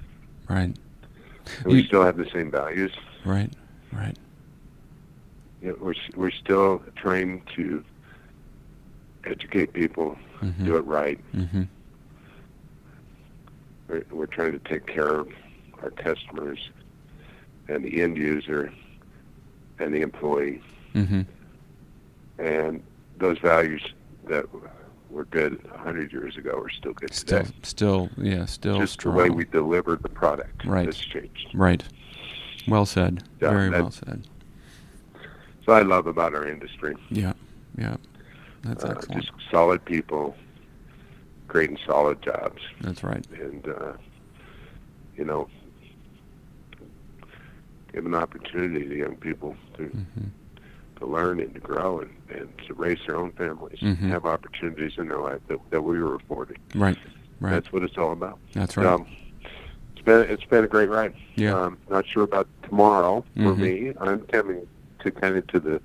[0.48, 0.74] Right.
[1.64, 2.92] And we still have the same values.
[3.24, 3.52] Right.
[3.92, 4.16] Right.
[5.62, 7.84] you know, we're we're still trying to
[9.24, 10.64] educate people, Mhm.
[10.64, 11.18] do it right.
[11.34, 11.62] Mm-hmm.
[13.88, 15.28] We're, we're trying to take care of
[15.82, 16.70] our customers
[17.68, 18.72] and the end user
[19.78, 20.62] and the employee,
[20.94, 21.22] Mm-hmm.
[22.38, 22.82] and
[23.18, 23.86] those values
[24.28, 24.46] that
[25.10, 27.54] were good a hundred years ago are still good Still, today.
[27.62, 29.14] still, yeah, still Just strong.
[29.16, 30.86] the way we deliver the product Right.
[30.86, 31.48] has changed.
[31.54, 31.82] Right.
[32.66, 33.22] Well said.
[33.40, 34.26] Yeah, Very well said.
[35.66, 36.96] So I love about our industry.
[37.10, 37.34] Yeah.
[37.76, 37.96] Yeah.
[38.62, 39.22] That's Uh, excellent.
[39.24, 40.34] just solid people,
[41.46, 42.62] great and solid jobs.
[42.80, 43.24] That's right.
[43.38, 43.92] and uh,
[45.16, 45.48] you know,
[47.96, 50.24] give an opportunity to young people to Mm-hmm.
[51.00, 53.98] to learn and to grow and, and to raise their own families, Mhm.
[54.08, 56.56] have opportunities in their life that, that we were afforded.
[56.74, 56.96] Right.
[57.40, 57.50] Right.
[57.50, 58.38] That's what it's all about.
[58.54, 58.86] That's right.
[58.86, 59.06] Um,
[59.92, 61.14] it's been it's been a great ride.
[61.34, 61.54] Yeah.
[61.58, 63.58] Um, not sure about tomorrow for Mhm.
[63.58, 63.92] me.
[64.00, 64.66] I'm coming
[65.02, 65.80] to kind of to the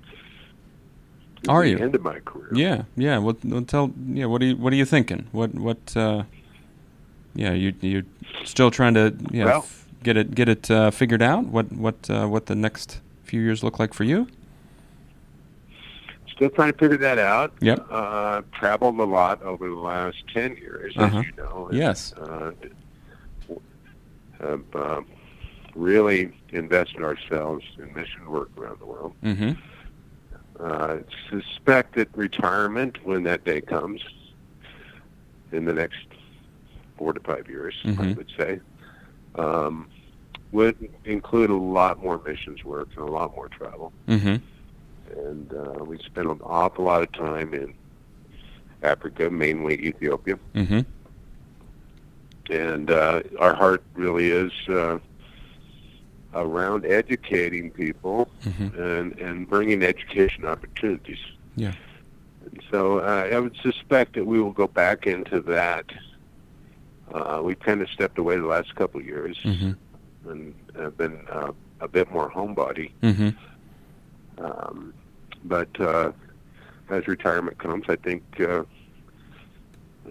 [1.44, 1.78] to Are the you?
[1.78, 2.48] end of my career.
[2.54, 3.18] Yeah, yeah.
[3.18, 3.36] What?
[3.44, 3.92] Well, tell.
[4.18, 4.26] Yeah.
[4.26, 4.56] What are you?
[4.56, 5.26] What are you thinking?
[5.32, 5.50] What?
[5.54, 5.94] What?
[5.96, 6.22] Uh,
[7.34, 7.52] yeah.
[7.52, 8.04] You you
[8.44, 11.46] still trying to yeah Well- f- get it get it uh, figured out?
[11.46, 14.26] What what uh, what the next few years look like for you?
[16.34, 17.52] Still trying to figure that out.
[17.60, 17.86] Yep.
[17.90, 21.18] Uh, traveled a lot over the last ten years, Uh-huh.
[21.18, 21.68] as you know.
[21.68, 22.12] and, Yes.
[22.14, 22.52] Uh,
[24.40, 25.06] have um,
[25.76, 29.14] really invested ourselves in mission work around the world.
[29.22, 29.52] Mm-hmm.
[30.58, 30.98] Uh,
[31.30, 34.00] suspect that retirement, when that day comes,
[35.52, 36.06] in the next
[36.98, 38.16] four to five years, I Mhm.
[38.16, 38.60] would say,
[39.36, 39.88] um,
[40.52, 43.92] would include a lot more missions work and a lot more travel.
[44.08, 44.36] Mm-hmm.
[45.18, 47.74] And uh, we spent an awful lot of time in
[48.82, 50.38] Africa, mainly Ethiopia.
[50.54, 50.80] Mm-hmm.
[52.50, 54.98] and uh, our heart really is uh,
[56.34, 58.78] around educating people Mhm.
[58.78, 61.20] and and bringing education opportunities.
[61.56, 61.72] Yeah.
[62.44, 65.86] And so uh, I would suspect that we will go back into that.
[67.12, 70.30] Uh, we kind of stepped away the last couple of years Mm-hmm.
[70.30, 72.92] and have been uh, a bit more homebody.
[73.02, 73.30] Mm-hmm.
[74.44, 74.94] Um,
[75.44, 76.12] but uh,
[76.90, 78.62] as retirement comes, I think uh,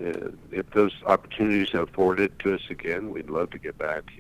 [0.04, 4.12] uh, if those opportunities are afforded to us again, we'd love to get back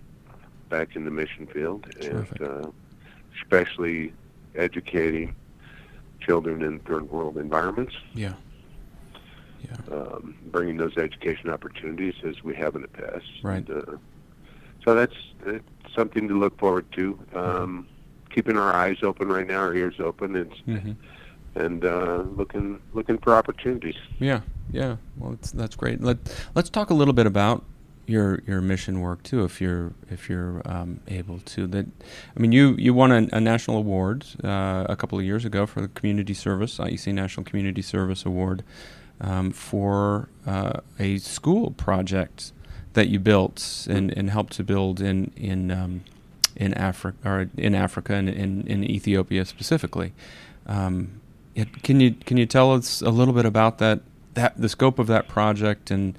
[0.69, 2.39] back in the mission field, Terrific.
[2.39, 2.71] and uh,
[3.41, 4.13] especially
[4.55, 5.35] educating
[6.21, 7.93] children in third world environments.
[8.13, 8.33] Yeah.
[9.63, 9.95] Yeah.
[9.95, 13.25] Um, bringing those education opportunities as we have in the past.
[13.43, 13.67] Right.
[13.67, 13.97] And, uh,
[14.83, 15.63] so that's, that's
[15.95, 17.19] something to look forward to.
[17.35, 17.87] Um,
[18.29, 20.91] keeping our eyes open right now, our ears open, and hmm
[21.55, 23.97] and uh, looking looking for opportunities.
[24.19, 24.97] Yeah, yeah.
[25.17, 26.01] Well, that's that's great.
[26.01, 26.17] Let
[26.55, 27.63] Let's talk a little bit about
[28.07, 31.67] your your mission work too, if you're if you're um, able to.
[31.67, 31.87] That
[32.35, 35.65] I mean, you you won a, a national award uh, a couple of years ago
[35.65, 38.63] for the community service, IEC National Community Service Award,
[39.21, 42.51] um, for uh, a school project
[42.93, 46.03] that you built and, and helped to build in in um,
[46.55, 50.13] in Africa or in Africa and in, in Ethiopia specifically.
[50.67, 51.21] Um,
[51.83, 54.01] can you can you tell us a little bit about that
[54.33, 56.17] that the scope of that project and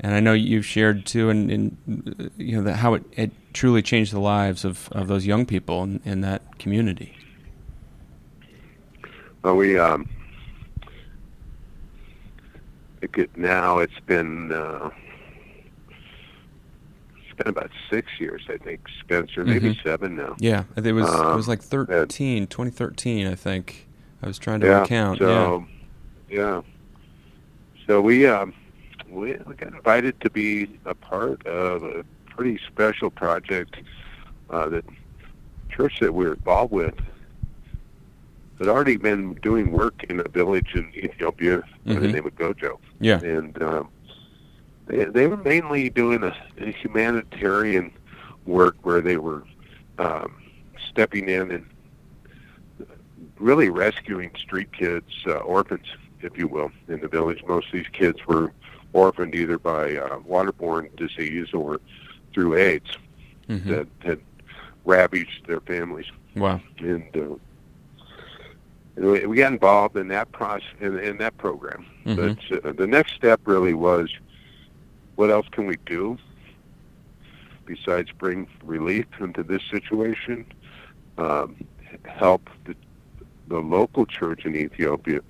[0.00, 4.12] and I know you've shared too and, and you know how it, it truly changed
[4.12, 7.16] the lives of, of those young people in, in that community.
[9.42, 10.08] Well, we um,
[13.02, 14.90] it, now it's been uh,
[17.18, 19.82] it's been about six years, I think, Spenser, maybe Mhm.
[19.82, 20.36] seven now.
[20.38, 23.86] Yeah, it was it Um, was like 13, 2013, I think.
[24.22, 24.80] I was trying to yeah.
[24.80, 25.18] recount.
[25.18, 25.66] So,
[26.30, 26.62] yeah.
[27.86, 28.52] So we um,
[29.08, 33.76] we we got invited to be a part of a pretty special project
[34.50, 34.84] uh, that
[35.70, 36.94] church that we're involved with
[38.58, 42.78] had already been doing work in a village in Ethiopia by the name of Gojo.
[43.00, 43.88] yeah, and um,
[44.86, 47.92] they they were mainly doing a, a humanitarian
[48.46, 49.42] work where they were
[49.98, 50.34] um,
[50.90, 51.66] stepping in and
[53.38, 55.86] really rescuing street kids, uh, orphans,
[56.22, 57.42] if you will, in the village.
[57.46, 58.52] Most of these kids were
[58.92, 61.80] orphaned either by uh, waterborne disease or
[62.32, 62.90] through AIDS
[63.48, 63.56] yeah.
[63.58, 64.20] hmm that had
[64.84, 66.60] ravaged their families Wow.
[66.78, 67.40] and uh, and
[68.96, 71.84] we got involved in that process in, in that program.
[72.06, 72.16] Mhm.
[72.50, 74.08] But uh, the next step really was,
[75.16, 76.16] what else can we do
[77.64, 80.46] besides bring relief into this situation?
[81.18, 81.56] Um,
[82.04, 82.74] help the
[83.48, 85.20] the local church in Ethiopia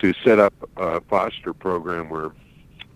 [0.00, 2.32] to set up a foster program where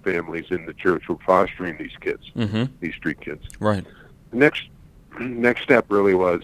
[0.03, 3.85] families in the church were fostering these kids, hmm these street kids Right.
[4.31, 4.65] the next
[5.21, 6.43] next step really was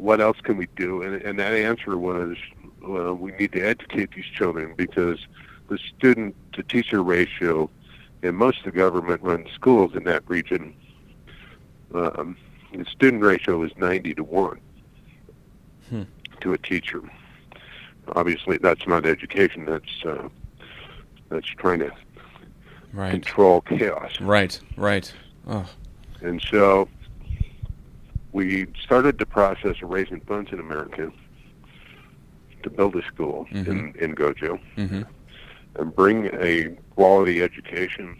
[0.00, 2.36] what else can we do and, and that answer was
[2.82, 5.26] well, we need to educate these children because
[5.68, 7.68] the student to teacher ratio
[8.22, 10.74] in most of the government run schools in that region
[11.94, 12.36] um,
[12.72, 14.60] the student ratio is 90 to 1
[15.88, 16.02] Hmm.
[16.40, 17.02] to a teacher
[18.14, 20.28] obviously that's not education that's uh,
[21.28, 21.90] that's trying to
[22.92, 23.10] Right.
[23.12, 24.58] control chaos Right.
[24.76, 25.12] Right.
[25.46, 25.64] Oh.
[26.22, 26.88] And so
[28.32, 31.12] we started the process of raising funds in America
[32.62, 35.02] to build a school in, in Gojo hmm
[35.76, 38.16] and bring a quality education,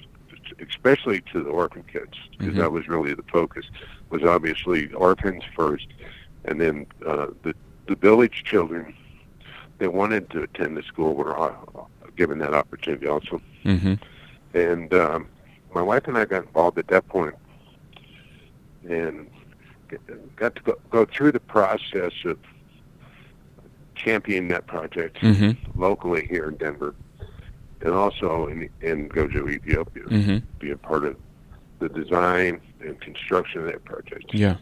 [0.68, 2.58] especially to the orphan kids, because Mhm.
[2.58, 3.66] that was really the focus,
[4.10, 5.88] was obviously orphans first,
[6.44, 7.52] and then uh, the,
[7.88, 8.94] the village children
[9.78, 11.34] that wanted to attend the school were
[12.16, 13.40] given that opportunity also.
[13.64, 13.94] hmm
[14.54, 15.28] And um,
[15.74, 17.34] my wife and I got involved at that point
[18.88, 19.28] and
[20.36, 22.38] got to go, go through the process of
[23.94, 26.94] championing that project hmm locally here in Denver
[27.82, 31.16] and also in, in Gojo, Ethiopia, hmm be a part of
[31.78, 34.56] the design and construction of that project, Yeah.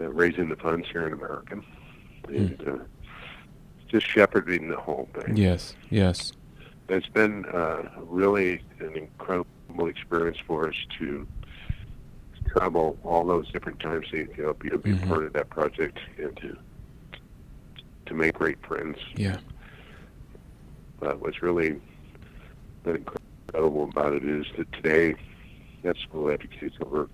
[0.00, 1.60] uh, raising the funds here in America,
[2.28, 2.76] and uh,
[3.88, 5.36] just shepherding the whole thing.
[5.36, 5.74] Yes.
[5.90, 6.32] Yes.
[6.88, 11.26] it's been uh, really an incredible experience for us to
[12.60, 15.04] travel all those different times to Ethiopia, be Mhm.
[15.04, 16.56] a part of that project, and to
[18.06, 18.98] to make great friends.
[19.16, 19.38] Yeah.
[21.00, 21.80] But what's really
[22.84, 25.16] incredible about it is that today
[25.82, 27.08] that school educates over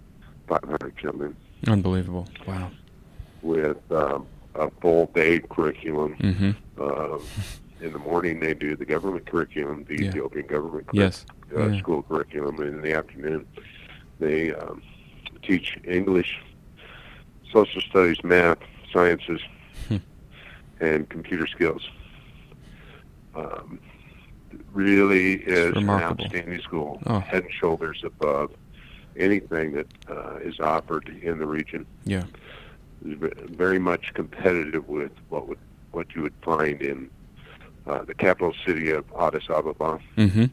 [0.49, 1.35] 500 children
[1.67, 2.29] Unbelievable.
[2.47, 2.71] Wow.
[3.41, 6.15] with um, a full day curriculum.
[6.17, 6.51] Mm-hmm.
[6.79, 7.19] Uh,
[7.81, 10.09] in the morning, they do the government curriculum, the Yeah.
[10.11, 11.05] Ethiopian government curriculum.
[11.07, 11.25] Yes.
[11.57, 11.79] uh, Yeah.
[11.79, 13.47] school curriculum, and in the afternoon
[14.19, 14.83] they um,
[15.43, 16.41] teach English,
[17.53, 18.59] social studies, math,
[18.93, 19.41] sciences,
[19.89, 19.97] Hmm.
[20.81, 21.89] and computer skills.
[23.35, 23.81] Um,
[24.73, 27.21] really is an outstanding school, Oh.
[27.21, 28.51] head and shoulders above
[29.17, 31.87] anything that uh, is offered in the region.
[32.05, 32.25] Yeah.
[33.03, 35.59] Very much competitive with what would
[35.93, 37.11] what you would find in
[37.87, 40.45] uh, the capital city of Addis Ababa hmm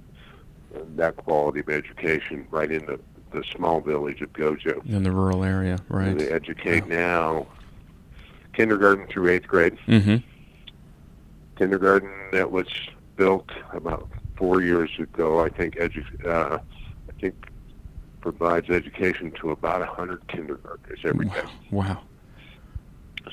[0.76, 3.00] and that quality of education right in the,
[3.32, 4.86] the small village of Gojo.
[4.88, 5.78] In the rural area.
[5.90, 6.18] right.
[6.18, 7.46] they educate now
[8.54, 10.18] kindergarten through eighth grade, hmm
[11.58, 12.68] kindergarten that was
[13.18, 15.40] built about four years ago.
[15.44, 16.60] I think edu- uh,
[17.10, 17.36] I think
[18.22, 21.44] provides education to about a hundred kindergartners every day.
[21.72, 22.02] Wow.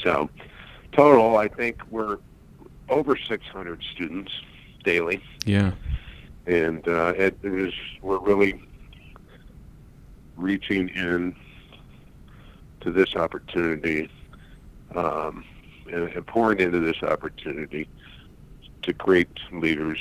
[0.01, 0.29] So
[0.93, 2.19] total, I think we're
[2.89, 4.33] over 600 students
[4.85, 5.73] daily, Yeah.
[6.47, 8.61] and uh, it is we're really
[10.37, 11.35] reaching in
[12.81, 14.11] to this opportunity
[14.95, 15.45] um,
[15.93, 17.89] and, and pouring into this opportunity
[18.83, 19.99] to create leaders,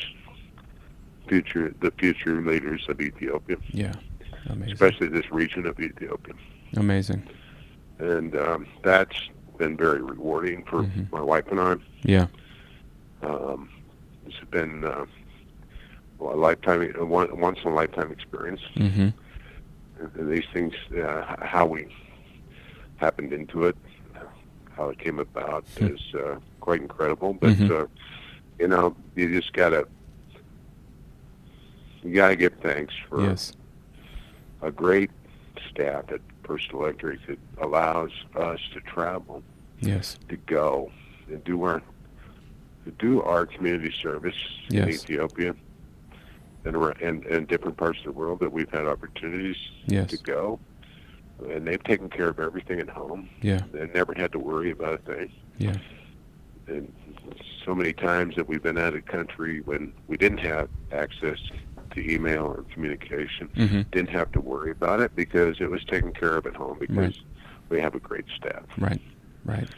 [1.27, 3.93] future the future leaders of Ethiopia, Yeah.
[4.47, 4.73] Amazing.
[4.73, 6.33] especially this region of Ethiopia,
[6.75, 7.23] Amazing.
[7.99, 9.17] and um, that's
[9.57, 11.11] been very rewarding for Mhm.
[11.11, 11.75] my wife and I.
[12.03, 12.27] Yeah.
[13.23, 13.69] Um,
[14.27, 15.05] it's been uh,
[16.19, 18.61] well, a lifetime, a once in a lifetime experience.
[18.75, 19.09] Mm-hmm.
[20.15, 21.87] These things, uh, how we
[22.97, 23.77] happened into it,
[24.75, 25.85] how it came about, Hmm.
[25.87, 27.33] is uh, quite incredible.
[27.33, 27.69] But Mhm.
[27.71, 27.87] uh,
[28.59, 29.87] you know, you just gotta
[32.03, 33.53] you gotta give thanks for Yes.
[34.61, 35.09] a great
[35.69, 39.43] staff at First Electric that allows us to travel
[39.79, 40.17] Yes.
[40.29, 40.91] to go
[41.27, 41.81] and do our
[42.85, 44.35] to do our community service
[44.69, 45.55] in Ethiopia
[46.65, 50.09] and and, and different parts of the world that we've had opportunities Yes.
[50.09, 50.59] to go.
[51.49, 53.29] And they've taken care of everything at home.
[53.41, 53.61] Yeah.
[53.73, 55.31] They never had to worry about a thing.
[55.57, 55.75] Yeah.
[56.67, 56.91] And
[57.65, 61.37] so many times that we've been out of the country when we didn't have access
[61.93, 63.81] to email or communication, Mm-hmm.
[63.91, 66.97] didn't have to worry about it because it was taken care of at home because
[66.97, 67.17] Right.
[67.69, 68.63] we have a great staff.
[68.77, 69.01] Right.
[69.43, 69.69] Right.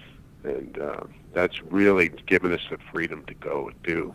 [0.44, 1.02] and uh,
[1.34, 4.14] that's really given us the freedom to go and do.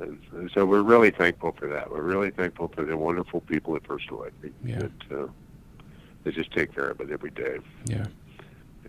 [0.00, 1.90] And, and so we're really thankful for that.
[1.90, 4.78] We're really thankful for the wonderful people at First Electric Yeah.
[5.08, 5.26] that uh,
[6.24, 7.58] they just take care of it every day.
[7.86, 8.06] Yeah.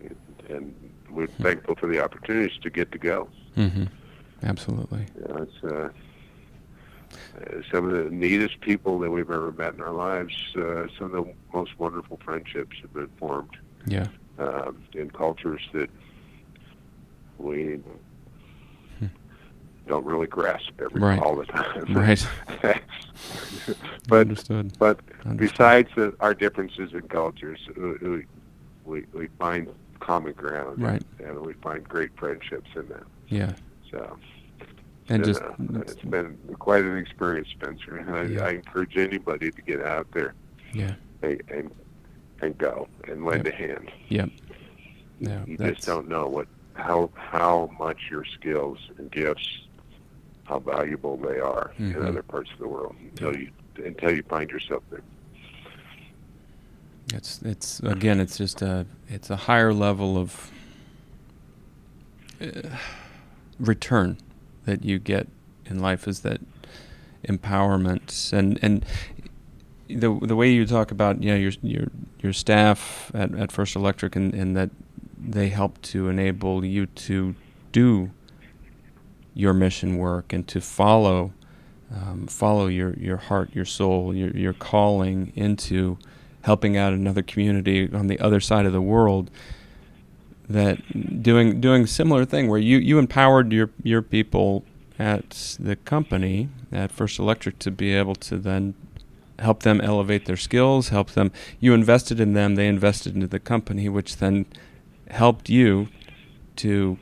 [0.02, 0.16] And,
[0.50, 3.30] and we're thankful for the opportunities to get to go.
[3.56, 3.86] Mm-hmm.
[4.44, 5.06] Absolutely.
[5.28, 5.90] Know, it's uh,
[7.40, 10.36] uh, some of the neatest people that we've ever met in our lives.
[10.56, 14.08] Uh, some of the most wonderful friendships have been formed Yeah.
[14.40, 15.90] um, in cultures that
[17.38, 17.80] we
[19.88, 21.20] don't really grasp every Right.
[21.20, 21.94] all the time.
[21.96, 22.28] Right.
[24.08, 24.78] but Understood.
[24.80, 25.38] but Understood.
[25.58, 28.26] besides the, our differences in cultures, uh, we,
[28.86, 29.68] we we find
[30.00, 31.04] common ground, Right.
[31.20, 33.04] and we find great friendships in that.
[33.28, 33.54] Yeah.
[33.92, 34.18] So
[35.10, 37.98] And just uh, it's been quite an experience, Spenser.
[37.98, 38.46] And I, Yeah.
[38.46, 40.34] I encourage anybody to get out there
[40.74, 40.94] yeah.
[41.22, 41.72] and and,
[42.42, 43.54] and go and lend Yep.
[43.54, 43.92] a hand.
[44.10, 44.30] Yep.
[45.20, 45.46] Yeah.
[45.46, 49.48] you that's- just don't know what how how much your skills and gifts
[50.48, 51.96] how valuable they are Mhm.
[51.96, 53.50] in other parts of the world until you
[53.84, 55.02] until you find yourself there.
[57.14, 60.52] It's it's again it's just a it's a higher level of
[62.42, 62.48] uh,
[63.60, 64.18] return
[64.66, 65.28] that you get
[65.66, 66.40] in life is that
[67.28, 68.86] empowerment and and
[69.90, 71.88] the the way you talk about you know your your
[72.22, 74.70] your staff at, at First Electric and, and that
[75.18, 77.36] they help to enable you to
[77.72, 78.10] do
[79.38, 81.32] your mission work and to follow
[81.94, 85.98] um, follow your, your heart, your soul, your your calling into
[86.42, 89.32] helping out another community on the other side of the world.
[90.50, 94.66] That doing doing similar thing where you, you empowered your your people
[95.00, 98.74] at the company at First Electric to be able to then
[99.40, 101.32] help them elevate their skills, help them.
[101.60, 104.46] You invested in them, they invested into the company, which then
[105.10, 105.90] helped you
[106.58, 106.98] to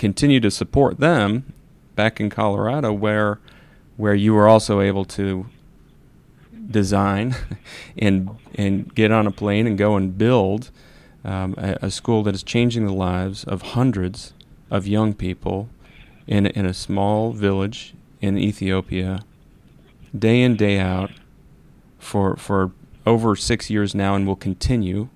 [0.00, 1.52] continue to support them
[1.94, 3.38] back in Colorado, where
[3.98, 5.44] where you were also able to
[6.70, 7.36] design
[7.98, 10.70] and and get on a plane and go and build
[11.22, 14.32] um, a, a school that is changing the lives of hundreds
[14.70, 15.68] of young people
[16.26, 19.22] in in a small village in Ethiopia,
[20.18, 21.10] day in day out,
[21.98, 22.70] for for
[23.04, 25.10] over six years now, and will continue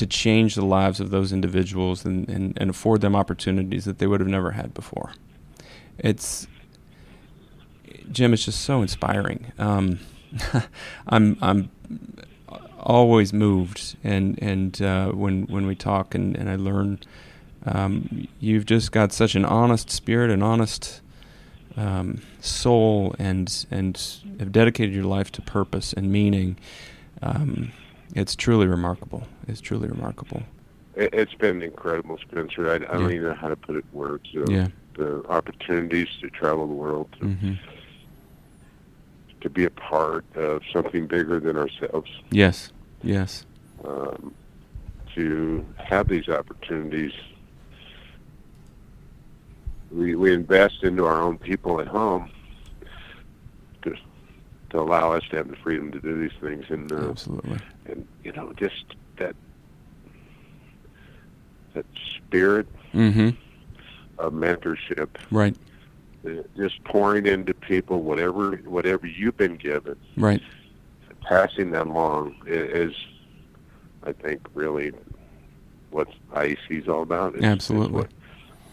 [0.00, 4.06] to change the lives of those individuals and, and, and afford them opportunities that they
[4.06, 5.12] would have never had before.
[5.98, 6.46] It's
[8.10, 8.32] Jim.
[8.32, 9.52] It's just so inspiring.
[9.58, 9.98] Um,
[11.06, 11.70] I'm I'm
[12.78, 17.00] always moved, and and uh, when when we talk and, and I learn,
[17.66, 21.02] um, you've just got such an honest spirit, an honest
[21.76, 24.02] um, soul, and and
[24.38, 26.56] have dedicated your life to purpose and meaning.
[27.20, 27.72] Um,
[28.14, 29.22] it's truly remarkable.
[29.48, 30.42] It's truly remarkable.
[30.94, 32.70] It, it's been incredible, Spenser.
[32.70, 34.24] I, I don't even know how to put it in words.
[34.36, 34.68] Uh, Yeah.
[34.94, 37.54] The opportunities to travel the world, to, hmm
[39.40, 42.72] to be a part of something bigger than ourselves, Yes.
[43.02, 43.46] Yes.
[43.84, 44.34] um,
[45.14, 47.12] to have these opportunities
[49.90, 52.30] we we invest into our own people at home
[53.82, 53.94] to
[54.70, 57.58] to allow us to have the freedom to do these things and uh, Absolutely.
[57.90, 58.84] And you know just
[59.18, 59.34] that
[61.74, 61.86] that
[62.16, 63.28] spirit Mm-hmm.
[64.18, 65.56] of mentorship Right.
[66.56, 70.42] just pouring into people whatever whatever you've been given Right.
[71.22, 72.92] passing that along is
[74.02, 74.90] I think really
[75.90, 77.92] what IEC is all about It's- it's Absolutely.
[78.02, 78.10] what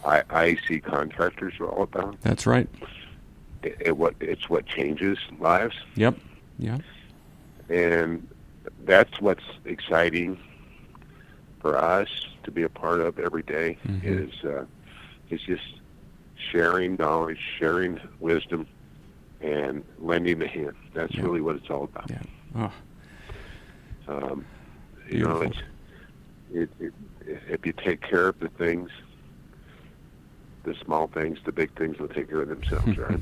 [0.03, 0.21] I,
[0.55, 2.67] IEC contractors are all about That's right.
[3.61, 6.17] it, it what it's what changes lives Yep.
[6.57, 6.79] Yeah.
[7.69, 8.27] and
[8.87, 10.39] that's what's exciting
[11.59, 12.07] for us
[12.43, 14.03] to be a part of every day Mhm.
[14.29, 14.65] is uh,
[15.29, 15.81] is just
[16.51, 18.65] sharing knowledge, sharing wisdom,
[19.41, 20.73] and lending a hand.
[20.93, 21.23] That's Yeah.
[21.23, 22.09] really what it's all about.
[22.09, 22.23] Yeah.
[22.55, 22.71] Oh,
[24.07, 24.45] Um,
[25.09, 25.47] you know, Beautiful.
[26.53, 26.93] it's, it, it,
[27.49, 28.89] if you take care of the things,
[30.63, 33.19] the small things, the big things will take care of themselves, right?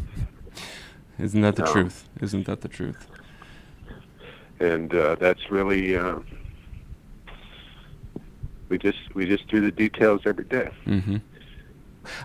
[1.19, 1.71] isn't that the No.
[1.71, 2.07] truth?
[2.21, 3.07] Isn't that the truth?
[4.59, 6.19] And uh, that's really uh,
[8.69, 10.69] we just we just do the details every day.
[10.85, 11.17] Mm-hmm.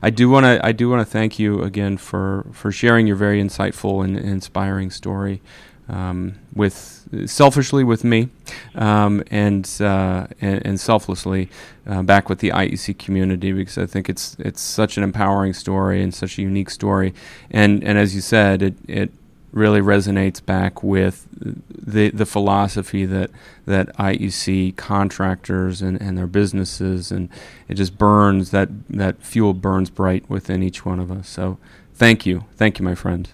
[0.02, 3.16] I do want to I do want to thank you again for for sharing your
[3.16, 5.40] very insightful and inspiring story
[5.88, 8.28] um, with selfishly with me
[8.74, 11.48] um, and, uh, and and selflessly
[11.86, 16.02] uh, back with the IEC community because I think it's it's such an empowering story
[16.02, 17.12] and such a unique story
[17.50, 19.10] and and as you said it it
[19.52, 23.30] really resonates back with the the philosophy that
[23.66, 27.28] that IEC contractors and, and their businesses and
[27.68, 31.28] it just burns that that fuel burns bright within each one of us.
[31.28, 31.58] So
[31.94, 33.28] thank you, thank you, my friend.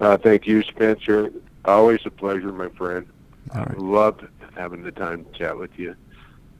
[0.00, 1.32] Uh, thank you, Spenser.
[1.64, 3.06] Always a pleasure, my friend.
[3.54, 3.78] All I right.
[3.78, 4.20] love
[4.56, 5.94] having the time to chat with you.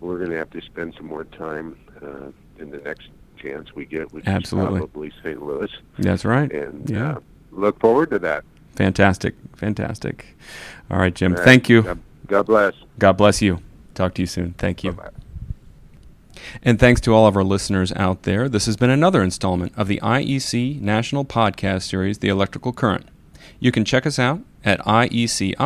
[0.01, 3.85] We're going to have to spend some more time uh, in the next chance we
[3.85, 4.75] get, which Absolutely.
[4.75, 5.43] is probably St.
[5.43, 6.51] Louis, That's right.
[6.53, 7.13] and Yeah.
[7.13, 7.21] uh,
[7.51, 8.45] look forward to that.
[8.77, 10.37] Fantastic, fantastic.
[10.91, 11.33] All right, Jim.
[11.33, 11.45] All right.
[11.45, 11.83] Thank you.
[11.83, 12.75] God, God bless.
[12.99, 13.61] God bless you.
[13.95, 14.55] Talk to you soon.
[14.55, 14.93] Thank you.
[14.93, 15.11] Bye-bye.
[16.63, 18.49] And thanks to all of our listeners out there.
[18.49, 23.07] This has been another installment of the IEC National Podcast Series, The Electrical Current.
[23.59, 25.57] You can check us out at ieci.org.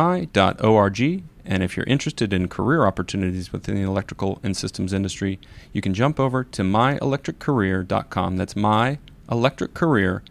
[1.45, 5.39] And if you're interested in career opportunities within the electrical and systems industry,
[5.71, 8.37] you can jump over to myelectriccareer.com.
[8.37, 10.21] That's myelectriccareer.com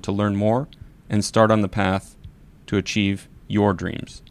[0.00, 0.66] to learn more
[1.10, 2.16] and start on the path
[2.66, 4.22] to achieve your dreams.